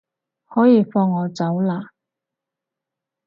[0.49, 1.89] 可以放我走喇